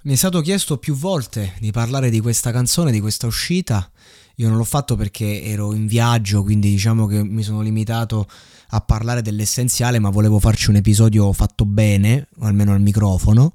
[0.00, 3.90] Mi è stato chiesto più volte di parlare di questa canzone, di questa uscita.
[4.36, 8.28] Io non l'ho fatto perché ero in viaggio, quindi diciamo che mi sono limitato
[8.68, 13.54] a parlare dell'essenziale, ma volevo farci un episodio fatto bene, almeno al microfono.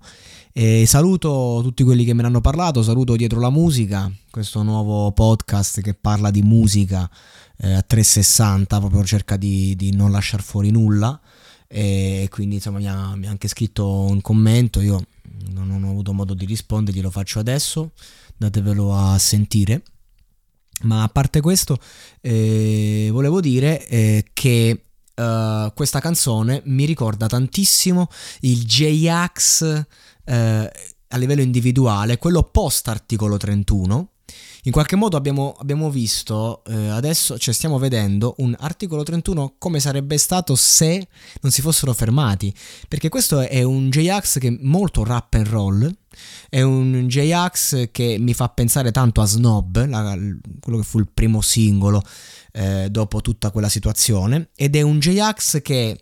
[0.51, 5.13] E saluto tutti quelli che me ne hanno parlato, saluto Dietro la Musica, questo nuovo
[5.13, 7.09] podcast che parla di musica
[7.57, 11.17] eh, a 360, proprio cerca di, di non lasciare fuori nulla.
[11.69, 15.05] E quindi insomma mi ha, mi ha anche scritto un commento, io
[15.63, 17.91] non ho avuto modo di rispondergli, lo faccio adesso,
[18.37, 19.83] datevelo a sentire.
[20.83, 21.77] Ma a parte questo,
[22.21, 28.07] eh, volevo dire eh, che uh, questa canzone mi ricorda tantissimo
[28.41, 29.85] il J-Ax
[30.25, 30.71] eh,
[31.07, 34.12] a livello individuale, quello post articolo 31
[34.65, 39.79] in qualche modo abbiamo, abbiamo visto eh, adesso, cioè stiamo vedendo un articolo 31 come
[39.79, 41.07] sarebbe stato se
[41.41, 42.53] non si fossero fermati,
[42.87, 45.93] perché questo è un J-Ax che è molto rap and roll,
[46.49, 50.17] è un J-Ax che mi fa pensare tanto a Snob, la,
[50.59, 52.01] quello che fu il primo singolo
[52.53, 55.99] eh, dopo tutta quella situazione, ed è un J-Ax che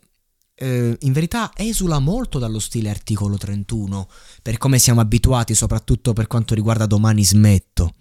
[0.53, 4.07] eh, in verità esula molto dallo stile articolo 31,
[4.43, 7.95] per come siamo abituati, soprattutto per quanto riguarda domani smetto.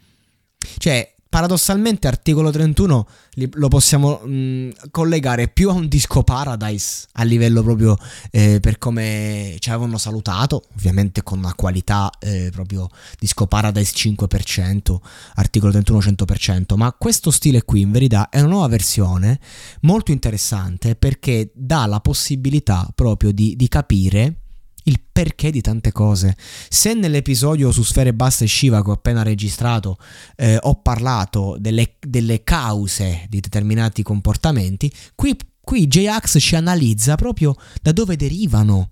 [0.79, 3.07] Cioè, paradossalmente articolo 31
[3.53, 7.97] lo possiamo mh, collegare più a un disco Paradise a livello proprio
[8.33, 12.89] eh, per come ci avevano salutato, ovviamente con una qualità eh, proprio
[13.19, 14.97] disco Paradise 5%,
[15.37, 19.39] articolo 31 100%, ma questo stile qui in verità è una nuova versione
[19.83, 24.40] molto interessante perché dà la possibilità proprio di, di capire
[24.85, 26.37] il perché di tante cose.
[26.69, 29.99] Se nell'episodio su Sfere Basse e Shiva che ho appena registrato
[30.37, 37.55] eh, ho parlato delle, delle, cause di determinati comportamenti, qui, qui J-Ax ci analizza proprio
[37.83, 38.91] da dove derivano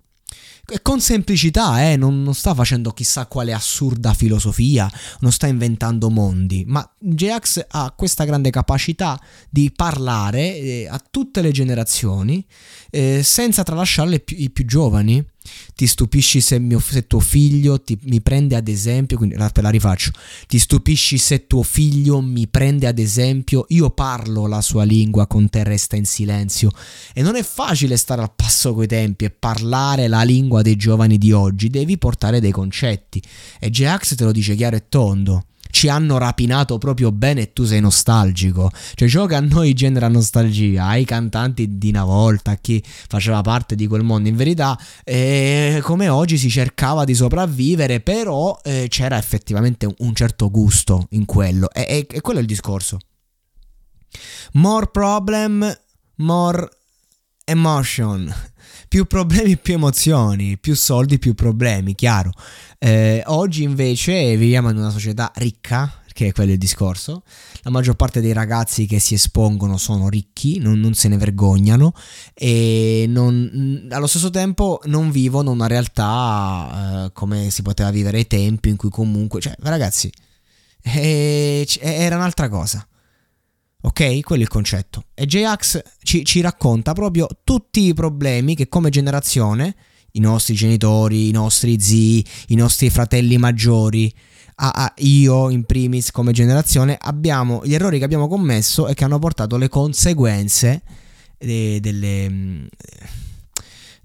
[0.83, 6.65] con semplicità, eh, non, non, sta facendo chissà quale assurda filosofia, non sta inventando mondi,
[6.67, 9.19] ma J-Ax ha questa grande capacità
[9.49, 12.45] di parlare eh, a tutte le generazioni
[12.91, 15.25] eh, senza tralasciare i più giovani
[15.75, 19.71] ti stupisci se, mio, se tuo figlio ti, mi prende ad esempio, quindi te la
[19.71, 20.11] rifaccio,
[20.47, 25.49] ti stupisci se tuo figlio mi prende ad esempio, io parlo la sua lingua, con
[25.49, 26.71] te resta in silenzio.
[27.13, 31.19] E non è facile stare al passo coi tempi e parlare la lingua dei giovani
[31.19, 33.23] di oggi, devi portare dei concetti.
[33.59, 37.65] E J-Ax te lo dice chiaro e tondo ci hanno rapinato proprio bene e tu
[37.65, 38.71] sei nostalgico.
[38.95, 43.41] Cioè ciò che a noi genera nostalgia, ai cantanti di una volta, a chi faceva
[43.43, 44.79] parte di quel mondo, in verità,
[45.39, 51.25] eh, come oggi si cercava di sopravvivere, però eh, c'era effettivamente un certo gusto in
[51.25, 51.71] quello.
[51.71, 52.99] E, e, e quello è il discorso.
[54.53, 55.81] More problem,
[56.17, 56.69] more
[57.45, 58.35] emotion
[58.89, 62.33] più problemi, più emozioni, più soldi, più problemi, chiaro.
[62.79, 67.23] Eh, oggi invece viviamo in una società ricca, che è quello il discorso.
[67.63, 71.93] La maggior parte dei ragazzi che si espongono sono ricchi, non, non se ne vergognano
[72.35, 78.27] e non, allo stesso tempo non vivono una realtà eh, come si poteva vivere ai
[78.27, 80.11] tempi in cui comunque, cioè ragazzi,
[80.83, 82.85] eh, era un'altra cosa.
[83.83, 84.21] Ok?
[84.23, 85.05] Quello è il concetto.
[85.15, 89.77] E J-Ax ci, ci racconta proprio tutti i problemi che come generazione,
[90.13, 94.13] i nostri genitori, i nostri zii, i nostri fratelli maggiori,
[94.61, 99.05] a, a io in primis come generazione, abbiamo gli errori che abbiamo commesso e che
[99.05, 100.83] hanno portato le conseguenze
[101.39, 102.69] de, delle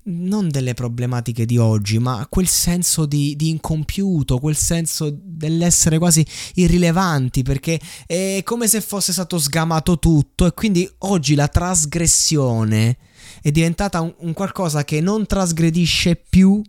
[0.06, 6.26] non delle problematiche di oggi, ma quel senso di, di, incompiuto, quel senso dell'essere quasi
[6.56, 12.98] irrilevanti, perché è come se fosse stato sgamato tutto e quindi oggi la trasgressione
[13.42, 16.62] è diventata un, un qualcosa che non trasgredisce più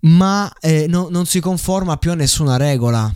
[0.00, 3.12] ma eh, no, non si conforma più a nessuna regola.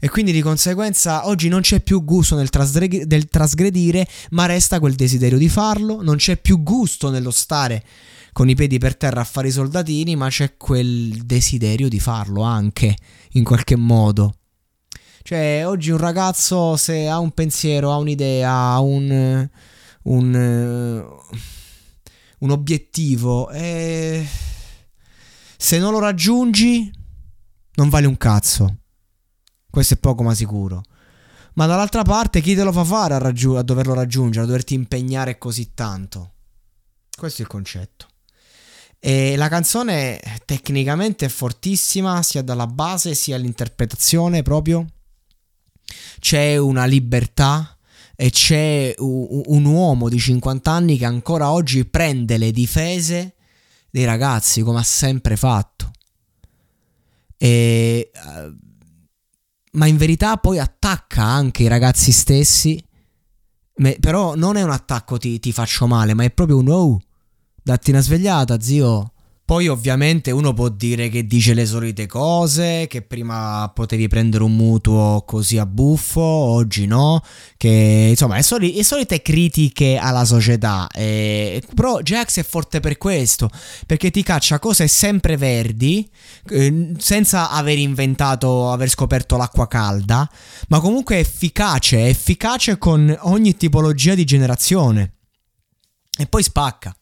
[0.00, 4.78] E quindi di conseguenza oggi non c'è più gusto nel, trasgre- del trasgredire, ma resta
[4.78, 7.82] quel desiderio di farlo, non c'è più gusto nello stare
[8.32, 12.42] con i piedi per terra a fare i soldatini, ma c'è quel desiderio di farlo
[12.42, 12.96] anche,
[13.32, 14.34] in qualche modo.
[15.22, 19.48] Cioè, oggi un ragazzo se ha un pensiero, ha un'idea, ha un,
[20.02, 21.04] un,
[22.40, 24.26] un obiettivo, e
[25.64, 26.92] se non lo raggiungi,
[27.76, 28.80] non vale un cazzo.
[29.70, 30.82] Questo è poco ma sicuro.
[31.54, 34.74] Ma dall'altra parte, chi te lo fa fare a, raggiu- a doverlo raggiungere, a doverti
[34.74, 36.32] impegnare così tanto?
[37.16, 38.08] Questo è il concetto.
[38.98, 44.84] E la canzone tecnicamente è fortissima, sia dalla base sia all'interpretazione proprio.
[46.20, 47.74] C'è una libertà
[48.14, 53.36] e c'è un uomo di 50 anni che ancora oggi prende le difese
[53.94, 55.92] dei ragazzi come ha sempre fatto.
[57.36, 58.56] E, uh,
[59.74, 62.84] ma in verità poi attacca anche i ragazzi stessi.
[64.00, 67.02] però non è un attacco ti, ti faccio male, ma è proprio un oh
[67.62, 69.12] Datti una svegliata, zio.
[69.46, 74.56] Poi ovviamente uno può dire che dice le solite cose, che prima potevi prendere un
[74.56, 77.22] mutuo così a buffo, oggi no,
[77.58, 80.88] che insomma le, soli, le solite critiche alla società.
[80.90, 83.50] Eh, però Jax è forte per questo,
[83.86, 86.08] perché ti caccia cose sempre verdi,
[86.48, 90.26] eh, senza aver inventato, aver scoperto l'acqua calda,
[90.68, 95.12] ma comunque è efficace, è efficace con ogni tipologia di generazione.
[96.16, 96.96] E poi spacca.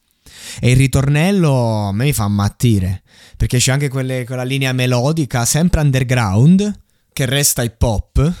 [0.59, 3.01] E il ritornello a me mi fa ammattire.
[3.37, 6.79] Perché c'è anche quelle, quella linea melodica, sempre underground,
[7.11, 8.33] che resta hip hop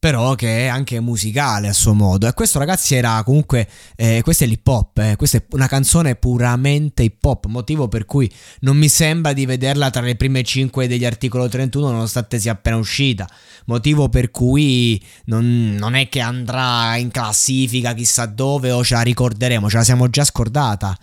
[0.00, 2.26] però che è anche musicale a suo modo.
[2.26, 3.68] E questo, ragazzi, era comunque.
[3.96, 4.96] Eh, questo è l'hip hop.
[4.96, 5.14] Eh.
[5.16, 7.44] Questa è una canzone puramente hip hop.
[7.46, 8.28] Motivo per cui
[8.60, 12.78] non mi sembra di vederla tra le prime 5 degli articoli 31, nonostante sia appena
[12.78, 13.28] uscita.
[13.66, 19.02] Motivo per cui non, non è che andrà in classifica chissà dove o ce la
[19.02, 20.96] ricorderemo, ce la siamo già scordata.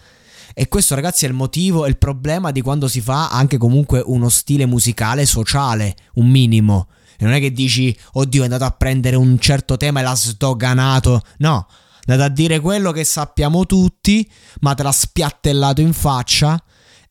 [0.55, 4.01] E questo, ragazzi, è il motivo e il problema di quando si fa anche comunque
[4.03, 6.87] uno stile musicale sociale, un minimo.
[7.17, 10.15] E non è che dici, oddio, è andato a prendere un certo tema e l'ha
[10.15, 11.21] sdoganato.
[11.37, 11.67] No,
[12.05, 14.29] è andato a dire quello che sappiamo tutti,
[14.61, 16.61] ma te l'ha spiattellato in faccia.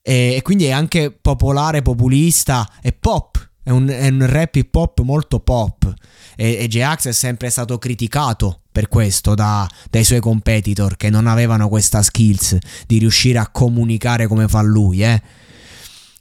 [0.00, 3.50] E, e quindi è anche popolare, populista e pop.
[3.62, 5.92] È un, è un rap hip hop molto pop.
[6.36, 11.26] E, e J-Ax è sempre stato criticato per questo da, dai suoi competitor che non
[11.26, 15.20] avevano questa skills di riuscire a comunicare come fa lui, eh.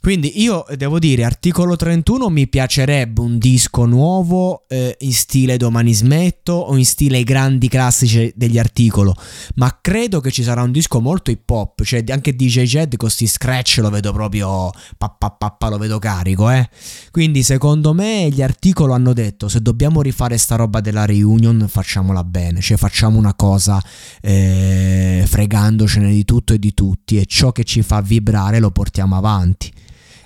[0.06, 5.96] Quindi io devo dire, articolo 31 mi piacerebbe un disco nuovo eh, in stile Domani
[5.96, 9.16] Smetto o in stile i grandi classici degli articolo,
[9.56, 13.07] ma credo che ci sarà un disco molto hip hop, cioè anche DJ Jed con
[13.07, 16.69] questi scratch lo vedo proprio, pappa lo vedo carico, eh.
[17.10, 22.24] Quindi secondo me gli articolo hanno detto se dobbiamo rifare sta roba della reunion facciamola
[22.24, 23.84] bene, cioè facciamo una cosa
[24.22, 29.18] eh, fregandocene di tutto e di tutti e ciò che ci fa vibrare lo portiamo
[29.18, 29.74] avanti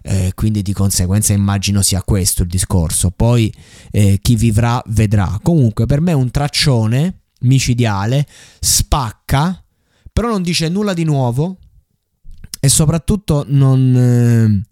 [0.01, 3.12] eh, quindi di conseguenza immagino sia questo il discorso.
[3.12, 3.54] Poi
[3.92, 5.40] eh, chi vivrà vedrà.
[5.42, 8.28] Comunque per me un traccione micidiale,
[8.60, 9.63] spacca,
[10.12, 11.57] però non dice nulla di nuovo
[12.60, 14.63] e soprattutto non,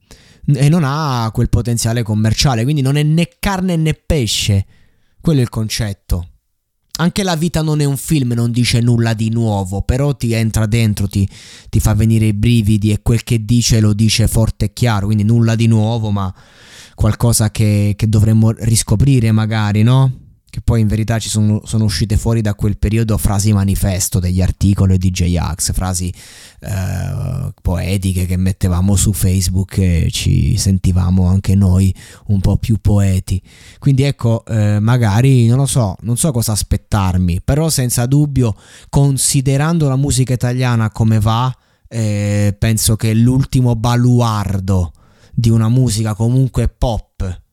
[0.46, 4.66] eh, e non ha quel potenziale commerciale, quindi non è né carne né pesce.
[5.22, 6.30] Quello è il concetto.
[6.98, 10.66] Anche la vita non è un film, non dice nulla di nuovo, però ti entra
[10.66, 11.28] dentro, ti,
[11.70, 15.24] ti fa venire i brividi e quel che dice lo dice forte e chiaro, quindi
[15.24, 16.34] nulla di nuovo, ma
[16.96, 20.27] qualcosa che, che dovremmo riscoprire magari, no?
[20.58, 24.42] Che poi in verità ci sono, sono, uscite fuori da quel periodo frasi manifesto degli
[24.42, 26.12] articoli di J-Ax, frasi
[26.62, 31.94] eh, poetiche che mettevamo su Facebook e ci sentivamo anche noi
[32.28, 33.40] un po' più poeti.
[33.78, 38.56] Quindi ecco, eh, magari non lo so, non so cosa aspettarmi, però senza dubbio,
[38.90, 41.56] considerando la musica italiana come va,
[41.88, 44.92] eh, penso che l'ultimo baluardo
[45.32, 47.46] di una musica comunque pop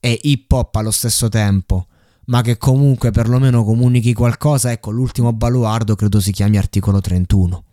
[0.00, 1.86] e hip hop allo stesso tempo,
[2.26, 7.64] ma che comunque perlomeno comunichi qualcosa, ecco l'ultimo baluardo credo si chiami articolo 31.